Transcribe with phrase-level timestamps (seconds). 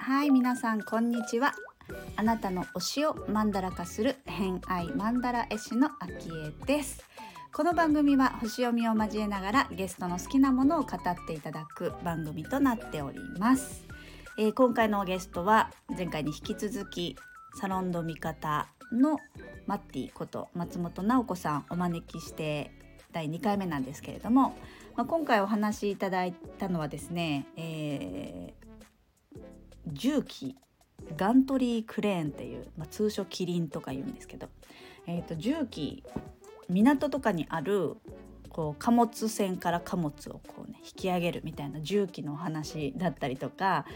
[0.00, 1.54] はい皆さんこんにちは。
[2.16, 7.04] あなたの推しをマンダラ化する偏愛マンダラ絵師のあきえです。
[7.52, 13.86] この番組は星読みを交えながらゲストの好きなものを語っていただく番組となっております、
[14.38, 17.16] えー今回のゲストは前回に引き続き
[17.60, 19.18] サロンド味方の
[19.68, 22.72] マッティこと松本直子さんお招きして
[23.12, 24.56] 第2回目なんですけれども、
[24.96, 28.68] まあ、今回お話しいただいたのはですね、えー
[29.92, 30.56] 重機
[31.16, 34.48] ガントリークレーンっていう、まあ、通称キリンとか言うんですけど、
[35.06, 36.04] えー、と重機
[36.68, 37.96] 港とかにある
[38.50, 43.86] こう貨物船から貨物をこう、ね、引き上げるみたいな重機のお話だったりとか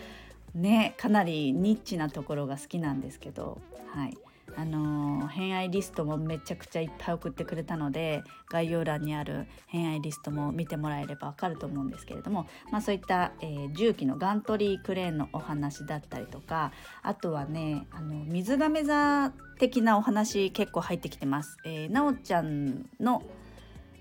[0.54, 3.60] ねかなりニッチなところが好きなんですけど
[3.92, 4.16] はい。
[4.56, 21.56] あの偏愛リストもめちゃくちゃいっぱい送ってくれたので概要欄にある偏愛リストも見てもらえればわかると思うんですけれども、まあ、そういった、えー重機のガントリークレーンのお話だったりとかあとはねあの水亀座的なお話結構入ってきてます。
[21.64, 23.22] えー、なおちゃんの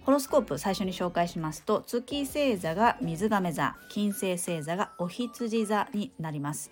[0.03, 6.71] ホロスコープ最初に紹介しますと月星座が水亀座金星星座がお羊座になります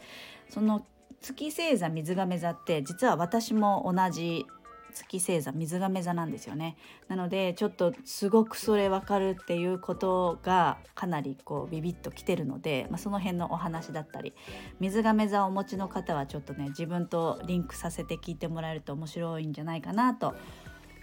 [0.50, 0.84] その
[1.22, 4.46] 月星座水亀座って実は私も同じ
[4.94, 6.76] 月星座水亀座なんですよね
[7.08, 14.34] なのでちょっとすごくそれ分かるっていうことがかなりこうビビッときてるので、まあ、その辺のお話だったり
[14.80, 20.36] 水亀座をお持ちの方はちょっとね自分とリンクさせて聞いてもらえると面白いんじゃないかなと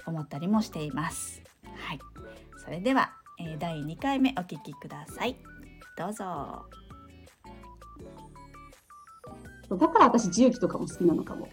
[0.07, 1.43] 思ったりもしています。
[1.65, 1.99] はい、
[2.65, 5.37] それでは、えー第2回目お聞きください。
[5.97, 6.86] どうぞ。
[9.71, 11.49] だから私、重機とかも好きなのかも。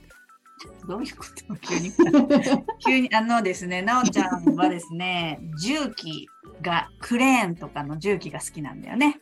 [0.87, 1.55] どういうこと？
[1.55, 1.91] 急に。
[2.85, 6.27] 急にあのですね、なおちゃんはですね、重機
[6.61, 9.19] がクレーンとかの重機が好きなんだよね。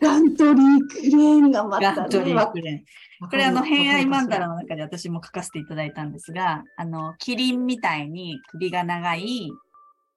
[0.00, 1.14] ガントリークレー
[1.46, 2.84] ンがまた、ね、ガントリークレーン。
[3.20, 9.50] わこれあの偏愛マンダラわの中で私も書かせていただいたんですが、あのキリンみたいに首が長い、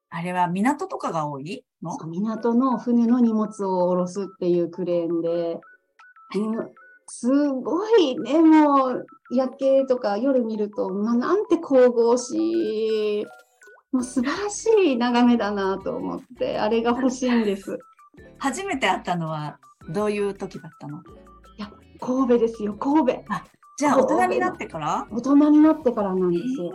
[0.09, 1.97] あれは港とかが多いの？
[2.05, 5.61] 港の船の荷物を下ろすっていうクレーンで、
[7.11, 13.25] すごいね、もう夜景とか夜見ると、まあ、なんて神々しい、
[13.91, 17.79] もう素晴らしい眺めだなと思って、あれが欲しいんです。
[18.37, 19.59] 初めて会ったのは
[19.89, 21.01] どういう時だったの？
[21.99, 23.23] 神戸ですよ、神戸。
[23.77, 25.07] じゃあ大人になってから？
[25.11, 26.43] 大人になってからなんです。
[26.61, 26.71] よ。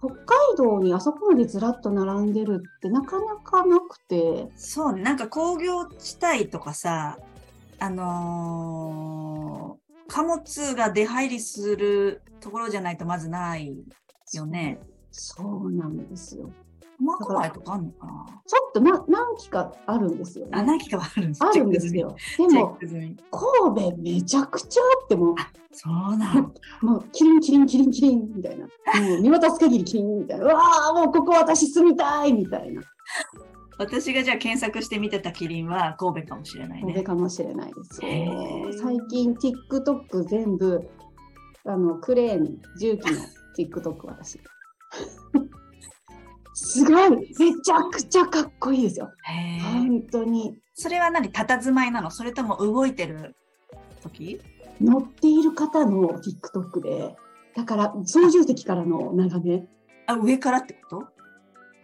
[0.00, 0.18] 北海
[0.56, 7.18] 道にあそこまでずらっと並んでるってなかなかなくて、そうね、なんか工業地帯とかさ、
[7.78, 13.74] あのー貨物が出入りするところじゃないとまずない
[14.32, 14.78] よね。
[15.10, 16.50] そうなんですよ。
[17.00, 20.52] 苫小牧とかあるのかなちょっとな何機かあるんですよ、ね。
[20.54, 21.96] あ、何機かはあるんですあるんです。
[21.96, 22.16] よ。
[22.38, 22.78] でも。
[23.30, 25.34] 神戸めちゃくちゃあっても
[25.72, 26.52] そうなの。
[26.82, 28.66] もうキリンキリンキリンキリンみたいな。
[28.66, 30.44] もう見渡す限りキリンみたいな。
[30.44, 30.60] うわ
[30.90, 32.82] あもうここ私住みたいみたいな。
[33.78, 36.92] 私がじゃあ検索して見てたキリンは神戸かもしれないね。
[36.92, 38.00] 神戸かもしれないです。
[38.80, 40.88] 最近 TikTok 全部
[41.64, 43.18] あのクレーン重機の
[43.58, 44.38] TikTok 私。
[46.56, 47.10] すごい！
[47.10, 49.10] めちゃくちゃかっこいいですよ。
[49.74, 50.56] 本当に。
[50.74, 51.28] それは何？
[51.30, 52.12] 佇まいなの？
[52.12, 53.34] それとも動いてる
[54.02, 54.40] 時？
[54.80, 57.16] 乗っている方の TikTok で、
[57.56, 59.66] だから操縦席からの眺め、
[60.06, 61.08] あ、上からってこと？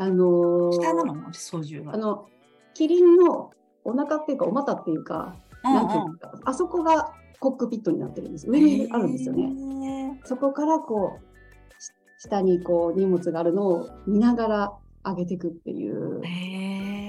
[0.01, 1.15] あのー下なの？
[1.35, 1.95] 操縦は。
[1.95, 2.27] あの
[2.73, 3.51] キリンの
[3.85, 8.49] お腹っていうかお股っていうか、なんていうか、あそこがコックピットになってるんです。
[8.49, 9.49] 上にあるんですよね。
[9.49, 10.21] ね。
[10.25, 11.93] そこからこうし
[12.29, 14.73] 下にこう荷物があるのを見ながら
[15.05, 16.23] 上げていくっていう。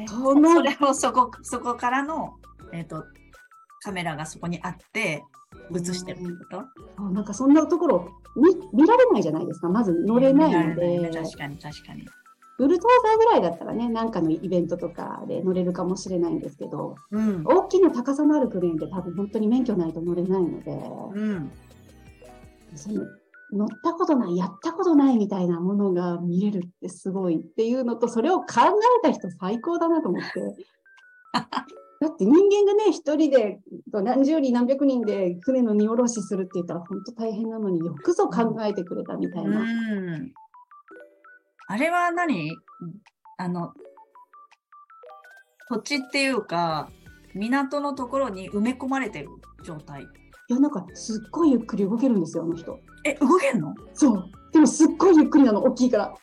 [0.07, 2.33] そのそれをそこそこからの、
[2.73, 3.05] えー、と
[3.83, 5.23] カメラがそこにあって
[5.73, 6.25] 映してるって
[6.55, 6.63] こ
[6.97, 7.03] と？
[7.03, 9.69] なんかそんなところ見見られないじゃないですか。
[9.69, 11.09] まず乗れないのでね。
[11.09, 12.05] 確かに確かに。
[12.61, 17.43] ブルドーザーぐらいだったらね、なんかのイベントとかで乗れるかもしれないんですけど、うん。
[17.43, 21.51] 大きな高さのあるクレーンって多分本当に免許ないと乗れないので、うん。
[22.75, 23.01] その
[23.51, 28.45] 乗ったことない、やったことないみたいなものが見れるってすごいっていうのと、それを考
[29.03, 30.55] えた人最高だなと思って。
[31.99, 33.59] だって人間がね、一人で
[33.91, 39.61] 何十人何百人で船の荷下ろしするって言ったら本当大変なのによくぞ考えてくれたみたいな。
[39.61, 40.33] うん。
[41.71, 42.57] あれは何？
[43.37, 43.71] あの、
[45.69, 46.89] 土地っていうか、
[47.33, 49.29] 港のところに埋め込まれてる
[49.63, 50.01] 状態。
[50.01, 50.05] い
[50.49, 52.77] や、なんかすっごいゆっくり動けるんですよ、あの人。
[53.05, 53.73] え、動けんの？
[53.93, 54.29] そう。
[54.51, 56.13] でもすっごいゆっくりなの、大きいから。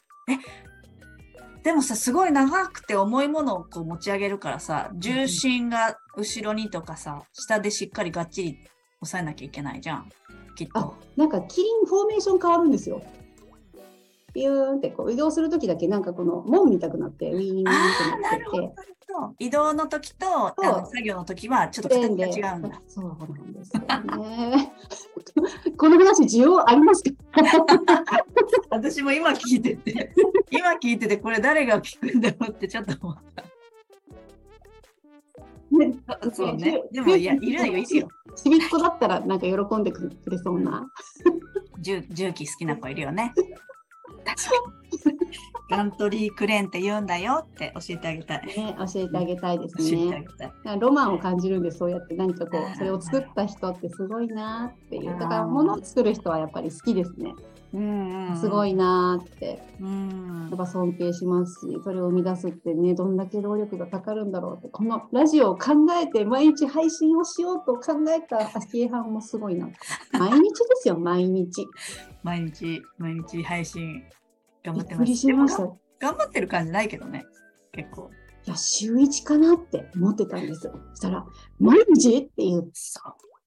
[1.62, 8.58] でもさ、すごい長くて重いものをこう持ち上げるからさ、重心が後ろにとかさ、下でしっかりがっちり
[9.00, 10.10] 押さえなきゃいけないじゃん。
[10.56, 13.00] きっあと。、なんかキリンフォーメーション変わるんですよ。
[14.38, 17.76] ビューンってこう移動するときだけなんかこの門見たくなって、ウィーンってな
[18.36, 18.88] ってて。。
[19.38, 20.26] 移動の時と
[20.56, 22.80] 作業の時はちょっと形が違うんだ。
[22.86, 23.80] そうなんですよ
[24.16, 24.72] ね。
[25.76, 27.14] この話需要ありますか？
[28.70, 30.12] 私も今聞いてて、
[30.50, 33.42] 今聞いててこれ誰が聞くんだろうってちょっと思った。
[35.74, 35.98] ね
[36.32, 36.82] そうね。
[36.92, 38.08] でもいや、いるよ、いるよ。
[38.36, 40.86] ちびっこだったらなんか喜んでくれそうな。
[41.80, 43.32] 重重機好きな子いるよね。
[45.70, 48.46] ガントリークレーンって言うんだよって教えてあげたい。
[48.46, 50.80] ね、教えてあげたいです教えてあね。
[50.80, 55.18] ロマンを感じるんで、そうやって何かこう、それを作った人ってすごいなっていう。
[55.18, 57.34] だから、あー物を作る人はやっぱり好きですね。
[57.74, 58.72] うんすごい。
[58.72, 59.62] なって。
[59.78, 60.56] うんやっ。
[60.56, 69.68] ぱ尊敬しますし、それを生み出すってね、どんだけ労力がかかるんだろうって、このラジオを考えて毎日配信をしようと考えた秋江藩もすごいな。
[70.12, 71.66] 毎日ですよ、毎日。
[72.22, 74.02] 毎日、毎日配信
[74.72, 75.58] 頑張ってます。
[75.58, 75.68] ま
[76.00, 77.24] 頑張ってる感じないけどね。
[77.72, 78.10] 結構。
[78.46, 80.72] いや、週1かなって思ってたんですよ。
[80.90, 81.26] そしたら、
[81.58, 82.70] 毎日っていう。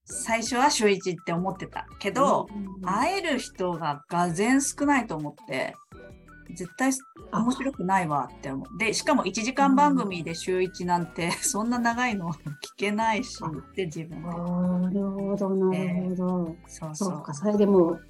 [0.04, 2.46] 最初は週一って思ってたけど、
[2.84, 5.74] 会える人ががぜ少ないと思って、
[6.54, 6.92] 絶対
[7.32, 8.78] 面白くないわって思う。
[8.78, 12.32] で、しかも1時間番組で週1なんて、そんな長いの
[12.62, 14.28] 聞けないし、って自分で。
[14.28, 14.32] な
[14.90, 16.56] るほど、なるほど。
[16.66, 18.00] そうそうそうか、それでもう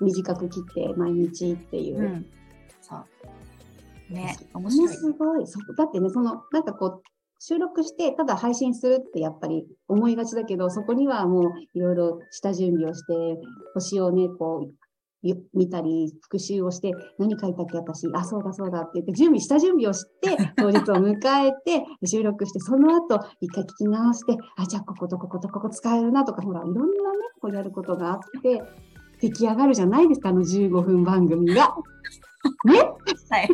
[0.00, 2.02] 短く切って毎日っていうう。
[2.02, 2.26] ん。
[4.12, 4.88] ね、面も白い。
[4.88, 5.44] すごい。
[5.76, 7.02] だってね、その、なんかこう、
[7.38, 13.12] 収録して、ただ配信するってやっぱり思いがちだけど、そこにはもういろいろ下準備をして、
[13.74, 14.74] 星をね、こう、
[15.22, 21.14] ゆ見たり、復習をして、何書いたっけ私、あ、そうだそうだって言って、準備、下準備をして、当日を迎
[21.46, 26.88] えて、収録して、その後、一回聞き直して、あ、じゃあこことこことここ使えるなとか、ほら、いろんなね、
[27.40, 28.62] こうやることがあって、
[29.20, 31.76] 出来上がるじゃないですか、あの15分番組が。
[32.64, 32.80] ね
[33.30, 33.48] はい。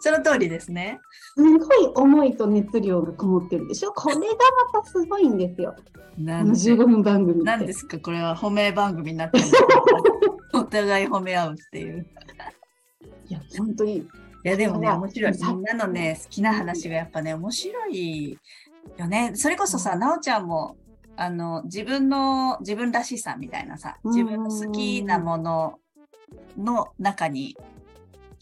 [0.00, 1.00] その通りですね。
[1.36, 3.92] すごい思いと熱量がこもってるでしょ？
[3.92, 4.20] これが
[4.74, 5.74] またすごいんですよ。
[6.18, 7.42] なんで？15分番組。
[7.44, 7.98] なんですか？
[7.98, 9.44] これは褒め番組になってる
[10.52, 12.06] の お互い褒め合うっていう。
[13.28, 13.96] いや、本当に。
[13.98, 14.06] い
[14.44, 15.34] やでもね、面白い。
[15.34, 18.38] さみんなのね、好きな話がやっぱね、面白い
[18.98, 19.32] よね。
[19.34, 20.76] それこそさ、なおちゃんも、
[21.16, 25.78] あの、自分の、自分らしさみたいなさ、自分の好きなもの
[26.58, 27.56] の中に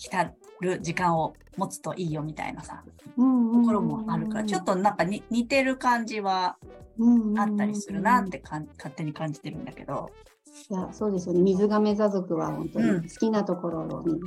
[0.03, 2.83] 浸る時間を持つといいよみたいなさ、
[3.17, 3.23] と
[3.61, 6.57] ところもあるから、ちょっとなんかに似てる感じは
[7.39, 10.11] あったりするなってかん勝手に感じてるんだけど。
[10.71, 11.41] いや、そうですよね。
[11.43, 14.21] 水亀座族は本当にうん好きなところに、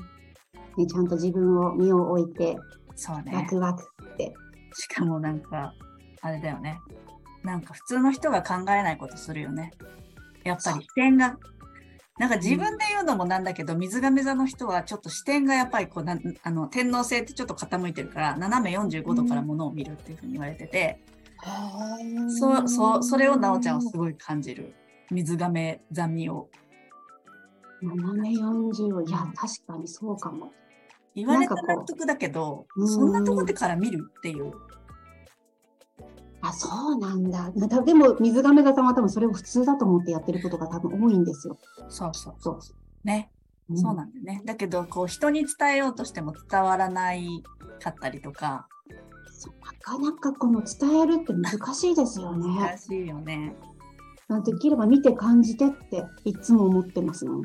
[0.77, 2.63] ね、ちゃんと自分を身を置いて、ワ
[2.95, 3.45] そうね。
[3.49, 3.83] クワク
[4.13, 4.33] って。
[4.73, 5.73] しかもなんか、
[6.21, 6.79] あれだよね。
[7.43, 9.71] なんか普通の人が考えないことするよね。
[10.45, 11.37] やっぱり視点が、
[12.17, 21.01] なんか自分で言うのもなんだけど、水亀座の人はちょっと視点がやっぱりこうなんあの天皇星ってちょっと傾いてるから、斜め45度からものを見るっていうふうに言われてて、
[22.39, 24.73] そう、そう、それをなおちゃんはすごい感じる。
[25.11, 26.49] 水亀座味を。
[27.81, 30.53] 斜め40いや、確かにそうかも。
[31.13, 34.53] 言われたなんかこう納得だけど、うんそんなとこでから見るっていう。
[36.47, 37.51] あ、そうなんだ。
[37.83, 41.57] でも、水亀座さんは多分それを普通だと思ってやってることが多分多いんですよ。
[41.89, 42.59] そうそうそう。
[43.03, 43.31] ね。
[43.69, 44.41] うんそうなんだよね。
[44.45, 47.43] だけど、こう、人に伝えようとしても伝わらない
[47.81, 48.67] かったりとか、
[49.63, 52.77] なかなかこの伝えるって難しいですよね難。
[52.77, 53.55] しいよね。
[54.27, 57.41] なんできれば見て感じてっていつも思ってますもん。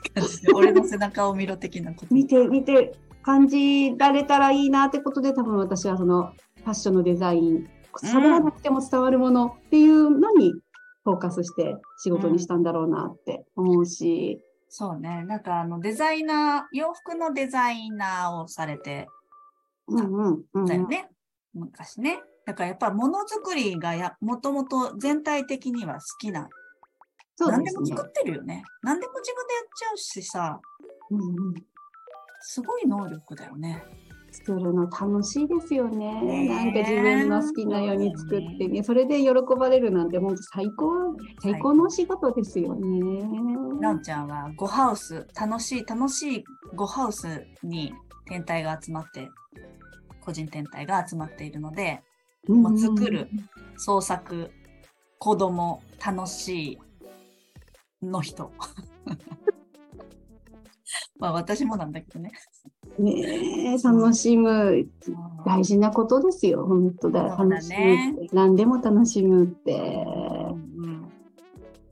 [0.54, 2.14] 俺の背中を見ろ的なこと。
[2.14, 7.68] 見て、見て感じられたらいいなってことで多分私はそのファッションのデザイン、
[8.06, 10.52] 喋らなくても伝わるものっていうのに
[11.04, 14.40] フォーカスして仕事にしたんだろうなって思うし。
[14.68, 15.24] そうね。
[15.24, 19.08] なんか、あの、デザイナー、洋服のデザイナーをされて
[19.86, 20.66] うんうんうん。
[20.66, 21.08] たよね。
[21.54, 22.20] 昔ね。
[22.44, 26.48] だからやっぱものづくりがやもともと全体的には好きな。
[27.36, 28.06] そうね何でも作。
[28.06, 28.62] ってるよね。
[28.82, 30.60] 何でも自分でやっちゃうしさ、
[31.10, 31.54] うんうん
[32.40, 33.82] すごい能力だよね。
[34.44, 36.48] 作るの楽しいですよね。
[36.48, 43.22] なんか自分の好きなように作ってね、それで喜ばれるなんて本当最高、最高のお仕事ですよね。
[43.80, 46.44] なおちゃんは5ハウス、楽しい楽しい
[46.76, 47.92] 5ハウスに
[48.26, 49.28] 天体が集まって、
[50.20, 52.02] 個人天体が集まっているので、
[52.48, 53.28] もう作る。
[53.80, 54.50] 創作、
[55.18, 56.78] 子供、楽しい
[58.02, 58.50] の人。
[61.18, 62.32] まあ私もなんだけどね。
[62.98, 64.88] ねえ、楽しむ。
[65.44, 67.36] 大事なことですよ、本当だ。
[67.36, 68.26] そうだ楽しねむ。
[68.32, 70.04] 何でも楽しむって。
[70.76, 71.08] うん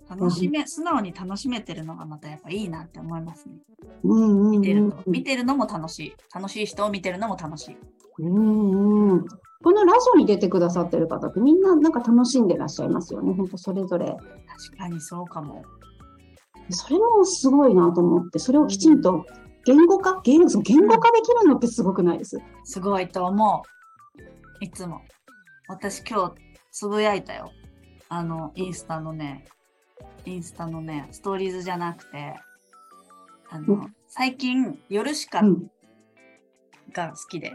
[0.09, 3.57] 楽しめ、素直に楽しめてるのがまたやっぱいいなって思いますね。
[4.05, 6.15] うんうん見てる見てるのも楽しい。
[6.33, 7.77] 楽しい人を見てるのも楽しい。
[8.21, 9.27] うんうん。
[9.63, 13.35] このラジオに出てくださってる方ってみんななんか楽しんでらっしゃいますよね。
[13.35, 14.07] 本当それぞれ。
[14.07, 15.65] 確かにそうかも。
[16.71, 19.27] それもすごいなと思って、それをきちんと
[19.65, 20.21] 言語化？
[20.25, 22.19] 言そう言語化できるのってすごくない？
[22.19, 22.39] です。
[22.65, 23.63] すごいと思
[24.61, 24.65] う。
[24.65, 25.03] いつも。
[25.69, 26.35] 私今日
[26.71, 27.51] つぶやいたよ。
[28.09, 29.45] あの、インスタのね、
[30.25, 32.35] インスタのね、ストーリーズじゃなくて、
[33.51, 35.71] あの、うん最近、夜しかうん。
[36.93, 37.53] が好きで、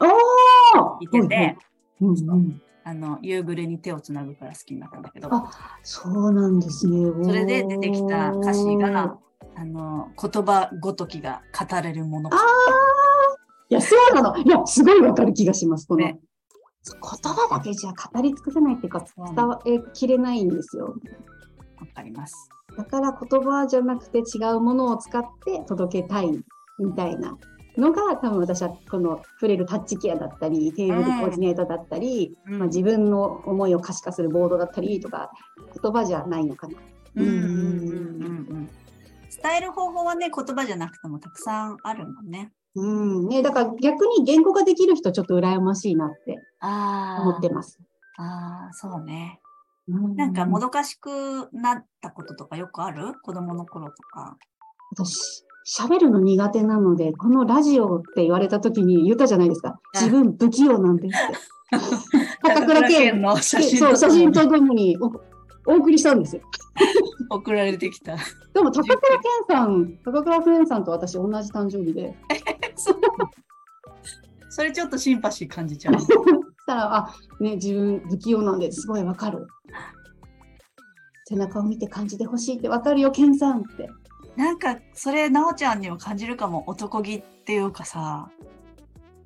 [0.00, 1.56] おーいてて、
[2.00, 5.50] うんうん、あの、夕暮れに手をつなぐから好きになったんだけど、あ
[5.82, 7.10] そうなんですね。
[7.22, 9.18] それで出てきた歌詞が、
[9.54, 12.36] あの、言葉ごときが語れるものあ。
[12.36, 12.38] あ
[13.68, 14.36] いや、そうなの。
[14.36, 15.86] いや、すごいわかる気がします。
[15.86, 16.20] この、ね
[16.84, 20.96] 言葉だけじゃ語り尽くせないっていうか、うん伝えきれないんですよ。
[21.78, 22.48] わかります。
[22.76, 26.30] だから言葉じゃなくて違うものを使って届けたい
[26.78, 27.38] みたいな
[27.76, 35.30] のが多分私はこの触れるタッチケアだったりテーブルコーディネートだったり、うんまあ、自分の思いを可視化するボードだったりとか
[35.82, 36.78] 言葉じゃないのかな。
[37.16, 37.54] うんうんうんうんう
[38.54, 38.66] ん。
[38.66, 42.52] 伝える方法はね、言葉じゃなくてもたくさんあるもんね。
[42.74, 47.78] うんね、だから逆に言語ができる人ちょっと羨ましいなってあ思ってます。
[48.18, 49.40] ああ、そうね。
[49.88, 53.14] うんなんかもどかしくなったこととかよくある？
[53.22, 54.36] 子供の頃とか。
[54.94, 61.52] 私喋るの苦手なのでこのラジオって言われた時に言ったじゃないですかうん自分不器用なんですって。
[62.42, 65.06] 高倉健の写真そう、写真ととともにお
[65.66, 66.42] お送りしたんですよ。
[67.30, 68.16] 送られてきた。
[68.52, 72.14] でも、高倉健さん、高倉健さんと私同じ誕生日で、
[72.74, 72.96] そう
[74.48, 75.94] それちょっとシンパシー感じちゃう。
[75.98, 76.14] そし
[76.66, 79.46] たら、あ、ね、自分不器用なんですごいわかる。
[81.24, 83.88] 背中を見て感じてほしいってわかるよ、健さんって。
[84.36, 86.64] なんか、それ、なおちゃんにも感じるかも。
[86.66, 88.30] 男気っていうかさ、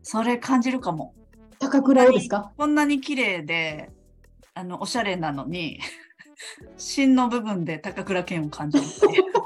[0.03, 1.15] それ感じるかも。
[1.59, 2.53] 高倉をですか？
[2.57, 3.91] こんなに綺麗で、
[4.55, 5.79] あの、おしゃれなのに、
[6.77, 8.85] 芯の部分で高倉健を感じる。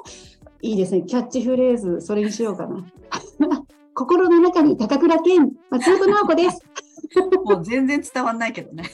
[0.63, 1.03] いいですね。
[1.03, 2.85] キャッチフレーズ、それにしようかな。
[3.95, 6.61] 心の中に高倉健、松本直子です。
[7.45, 8.85] もう全然伝わんないけどね。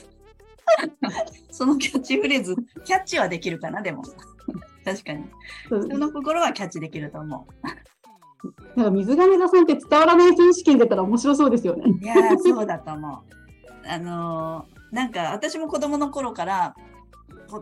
[1.51, 2.55] そのキャッチフレーズ、
[2.85, 4.03] キャッチはできるかな、でも。
[4.87, 5.25] 確かに。
[5.67, 7.47] そうその心はキャッチできると思
[8.77, 11.83] なんか水亀座さんって伝わらない選手権出たら面白そうですよね。
[11.87, 12.03] う。
[12.03, 13.87] いやー、そうだと思う。
[13.87, 16.73] あのーなんか私も子供の頃から、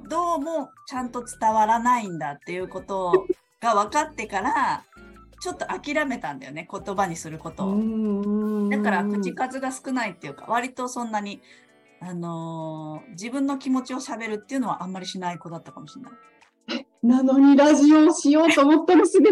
[0.09, 3.25] どうもちゃんと伝わらないんだっていうこと
[3.59, 4.83] が分かってから、
[5.41, 8.69] ちょっと諦めたんだよね、言葉にすることを。
[8.69, 11.41] だから口数が少ないっていうか、割とそんなに、
[11.99, 16.11] あのー自分の気持ちをしゃべるっていうのはあんまりしない子だったかもしれない。
[17.05, 19.31] なのにラジオをしようと思ったのすごく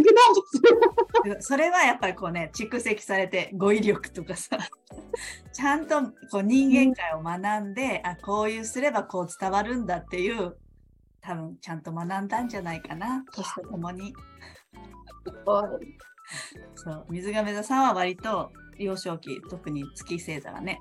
[1.26, 1.42] な。
[1.42, 4.58] それはやっぱりこうね、蓄積されて語彙力とかさ、
[5.52, 6.02] ちゃんと
[6.32, 10.56] こう人間界を学んで、あ、こういうすればこう伝わるんだっていう、
[11.22, 14.14] 多分ちゃんと学んだんじゃないかな、年とともに。
[16.76, 20.80] そう、水亀座さんは割と幼少期、特に月星座がね、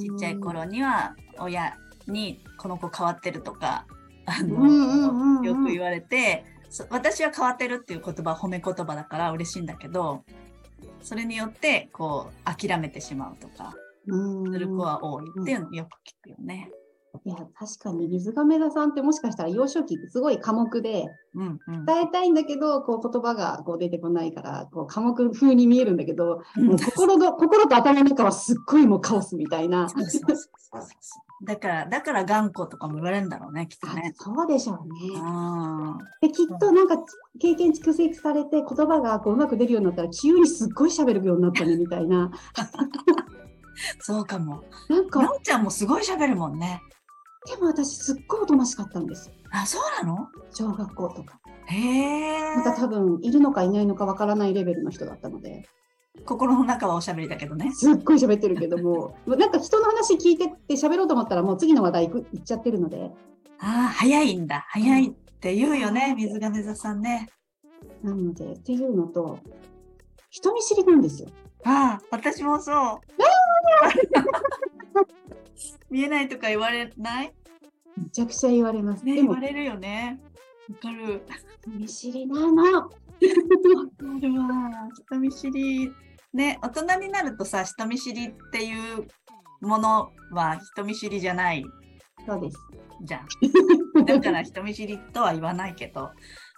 [0.00, 1.74] ちっちゃい頃には親
[2.06, 3.86] にこの子変わってるとか、
[4.26, 10.24] あのよく言われて、そ私は変わってるっていう言葉は褒め言葉だから嬉しいんだけど、
[11.02, 13.74] それによってこう諦めてしまうとか、
[14.06, 16.70] する子は多いっていうのをよく聞くよね。
[17.24, 21.84] いや、確かに水亀座さんってもしかしたら幼少期すごい寡黙で、うんうん。
[21.84, 29.88] 伝えたいんだけど、こう言葉がこう出てこないから、こう寡黙風に見えるんだけど、もう心の心と頭の中はすっごいもうカオスみたいな。
[31.44, 34.14] だから、だから頑固とかも言われるんだろうね、きっとあね。
[34.16, 35.20] そうでしょうね。
[35.20, 36.96] あで、きっとなんか
[37.40, 42.30] 経験蓄積されて言葉がこううまく出るようになったら急にすっごい喋るようになったねみたいな。
[44.00, 44.62] そうかも。
[44.88, 46.80] なんか、なおちゃんもすごい喋るもんね。
[47.46, 49.34] でも私すっごいおとなしかったんですよ。
[49.50, 50.28] あ、そうなの？
[50.52, 51.40] 小学校とか。
[51.66, 52.40] へえ。
[52.54, 55.64] なんか多分いるのかいないのかわからないレベルの人だったので、
[56.24, 57.72] 心の中はおしゃべりだけどね。
[57.72, 63.10] すっごい喋ってるけども、 なんか人の話聞いてって喋ろうと思ったらもう次の話題行く行っちゃってるので、
[63.58, 64.64] ああ、早いんだ。
[64.68, 67.28] 早いって言うよね、水亀座さんね。
[68.02, 69.38] なのでっていうのと、
[70.30, 71.28] 人見知りなんですよ。
[71.64, 72.76] ああ、私もそう。
[75.92, 77.34] 見えないとか言われない？
[77.98, 79.04] めちゃくちゃ言われます。
[79.04, 80.18] ね、言わ、れるよね。
[80.70, 81.22] わかる。
[81.60, 82.90] 人見知りなの。
[83.20, 85.92] るわ人見知り
[86.32, 89.06] ね大人になるとさ人見知りっていう
[89.60, 91.64] ものは人見知りじゃない
[92.26, 92.58] そうです。
[93.04, 96.10] じゃんだから人見知りとは言わないけど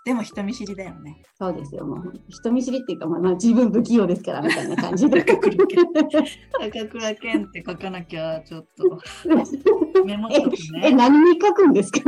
[0.05, 1.23] でも人見知りだよね。
[1.39, 1.87] そうですよ。
[1.87, 5.25] もう人見知りっていうか、まあ、まあ自分不器用ですからみたいな感じで。
[5.25, 7.47] 高倉健。
[7.47, 9.01] って書かなきゃちょっと。
[10.05, 12.01] メモっとくえ、ね何に書くんですか？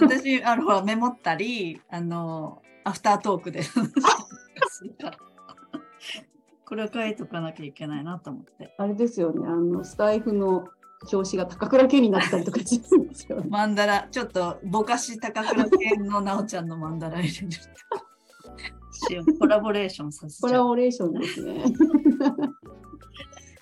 [0.00, 3.60] 私あのメモったりあのアフタートークで。
[6.68, 8.74] これを書いとかなきゃいけないなと思って。
[8.76, 9.46] あれですよね。
[9.46, 10.66] あの、スタイフの
[11.12, 13.46] 表紙が高倉健になったりとかするんですよね。
[13.48, 21.64] マンダラちょっとぼかし高倉健のなおちゃんのマンダラ入れるしよう コラボレーションさせコラボレーションですね。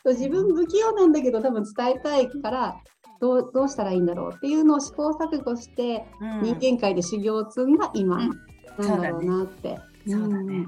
[0.07, 2.77] 自分不器用なんだけど多分伝えたいから
[3.21, 8.31] どうどうしたらいいんだろうっていうのを試行錯誤して、うん人間界で修行を積んだ今、うん
[8.87, 9.81] なんだろうなって。
[10.07, 10.67] そうだね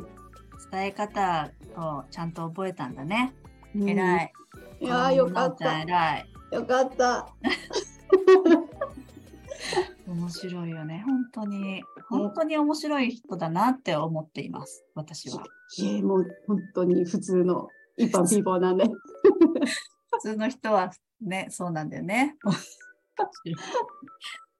[0.73, 3.35] 伝え方をちゃんと覚えたんだね、
[3.75, 3.89] うん。
[3.89, 4.33] 偉い
[4.81, 5.81] いやーよかった。
[5.83, 7.29] 偉いよかった。
[10.07, 11.03] 面白いよね。
[11.05, 11.83] 本当に。
[12.09, 14.85] 本当に面白い人だなって思っています。
[14.95, 15.43] 私は。
[15.79, 18.85] いえ、もう本当に普通の一般ピーポーなんで。
[18.85, 18.93] 普
[20.21, 22.37] 通の人はねそうなんだよね。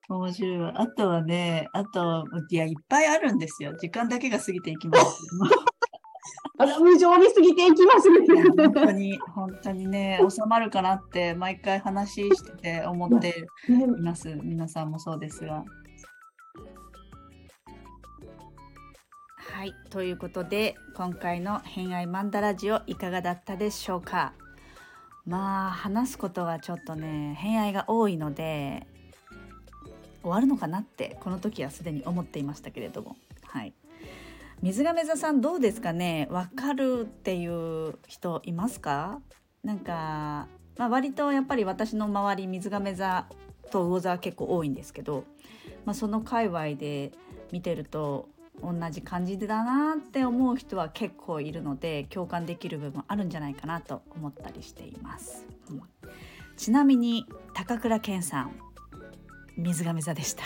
[0.09, 0.57] 面白い。
[0.57, 3.73] わあとはねあといやいっぱいあるんですよ。
[3.77, 5.21] 時間だけが過ぎていきます
[6.59, 8.93] あら、無情に過ぎていきますいや本当ね。
[8.93, 9.19] に。
[9.35, 14.35] 本当にね収まるかなって毎回話してて思ってねいます。
[14.41, 15.63] 皆さんもそうですが。
[19.37, 19.73] はい。
[19.91, 24.33] ということで今回の「偏愛マンダラジオ」いかがだったでしょうか？
[25.25, 28.87] まあ話すことがちょっとね偏愛が多いので
[30.21, 33.15] 終わるのかなってこの時はすでに思っていましたけれども。
[33.43, 33.73] はい
[34.61, 36.27] 水亀座さんどうですかね？
[36.31, 39.21] わかるっていう人いますか？
[39.63, 40.47] なんか、
[40.77, 43.27] まあ、割とやっぱり私の周り水亀座
[43.71, 45.25] と魚座は結構多いんですけど、
[45.85, 47.11] まあ、その界隈で
[47.51, 48.29] 見てると
[48.61, 55.45] 同じ感じだなって思う人は結構いるので共感できる部分あるんじゃないかなと思ったりしています。
[55.69, 55.81] うん
[56.57, 58.51] ちなみに高倉健さん
[59.57, 60.43] 水亀座でした。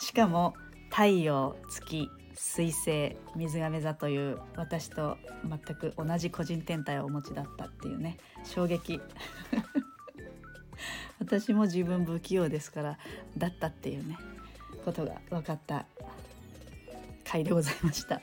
[0.00, 0.54] しかも
[0.90, 2.08] 太陽月
[2.42, 8.98] 水星水亀座という私と全く同じ個人天体をお持ちだったっていうね衝撃
[11.20, 12.98] 私も自分不器用ですから
[13.36, 14.16] だったっていうね
[14.86, 15.84] ことが分かった
[17.24, 18.22] 回でございました。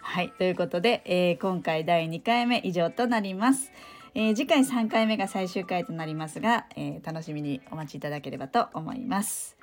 [0.00, 3.70] はいということで、えー今回第2回目以上となります。
[4.14, 9.61] えー次回3回目が最終回となりますが、えー楽しみにお待ちいただければと思います。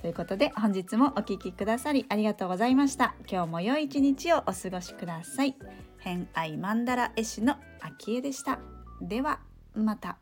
[0.00, 3.14] ということで本日もお聴きくださりありがとうございました。
[3.30, 5.56] 今日も良い一日をお過ごしください。
[5.98, 8.58] 偏愛マンダラ絵師の秋江でした。
[9.00, 9.40] では
[9.74, 10.18] また。